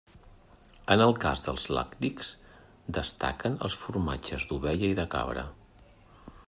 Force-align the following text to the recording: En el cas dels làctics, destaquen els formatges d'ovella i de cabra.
En 0.95 1.03
el 1.03 1.11
cas 1.25 1.43
dels 1.47 1.65
làctics, 1.77 2.31
destaquen 2.99 3.61
els 3.69 3.77
formatges 3.85 4.49
d'ovella 4.53 4.93
i 4.95 4.99
de 5.01 5.07
cabra. 5.17 5.45